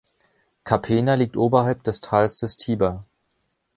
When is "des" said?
1.83-2.01, 2.35-2.57